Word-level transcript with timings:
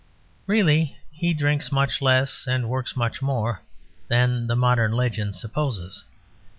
Really 0.47 0.97
he 1.11 1.31
drinks 1.31 1.71
much 1.71 2.01
less 2.01 2.47
and 2.47 2.69
works 2.69 2.95
much 2.95 3.21
more 3.21 3.61
than 4.07 4.47
the 4.47 4.55
modern 4.55 4.93
legend 4.93 5.35
supposes. 5.35 6.03